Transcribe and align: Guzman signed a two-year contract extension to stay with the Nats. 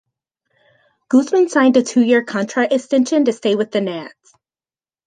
Guzman 1.09 1.47
signed 1.49 1.77
a 1.77 1.83
two-year 1.83 2.23
contract 2.23 2.73
extension 2.73 3.23
to 3.25 3.31
stay 3.33 3.53
with 3.55 3.69
the 3.69 3.81
Nats. 3.81 4.33